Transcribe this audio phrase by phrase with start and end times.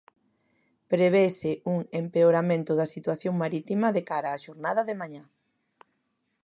[0.91, 5.23] Prevese un empeoramento da situación marítima de cara a xornada de mañá.